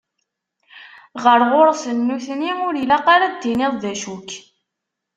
[1.23, 4.29] Ɣer ɣur-sen nutni, ur ilaq ara ad d-tiniḍ d acu-k.